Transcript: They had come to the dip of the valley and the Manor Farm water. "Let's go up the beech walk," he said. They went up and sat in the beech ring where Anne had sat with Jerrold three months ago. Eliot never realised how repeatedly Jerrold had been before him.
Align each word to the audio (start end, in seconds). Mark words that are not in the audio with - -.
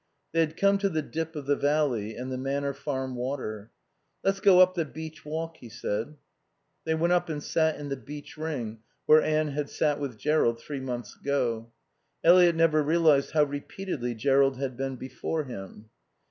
They 0.31 0.39
had 0.39 0.57
come 0.57 0.79
to 0.79 0.89
the 0.89 1.03
dip 1.03 1.35
of 1.35 1.45
the 1.45 1.55
valley 1.55 2.15
and 2.15 2.31
the 2.31 2.37
Manor 2.39 2.73
Farm 2.73 3.15
water. 3.15 3.69
"Let's 4.23 4.39
go 4.39 4.59
up 4.59 4.73
the 4.73 4.83
beech 4.83 5.23
walk," 5.23 5.57
he 5.57 5.69
said. 5.69 6.15
They 6.85 6.95
went 6.95 7.13
up 7.13 7.29
and 7.29 7.43
sat 7.43 7.75
in 7.75 7.89
the 7.89 7.95
beech 7.97 8.35
ring 8.35 8.79
where 9.05 9.21
Anne 9.21 9.49
had 9.49 9.69
sat 9.69 9.99
with 9.99 10.17
Jerrold 10.17 10.59
three 10.59 10.79
months 10.79 11.15
ago. 11.15 11.71
Eliot 12.23 12.55
never 12.55 12.81
realised 12.81 13.33
how 13.33 13.43
repeatedly 13.43 14.15
Jerrold 14.15 14.57
had 14.57 14.75
been 14.75 14.95
before 14.95 15.43
him. 15.43 15.91